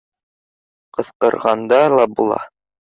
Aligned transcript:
—Ҡысҡырғанда 0.99 1.85
ла 1.99 2.11
була 2.19 2.45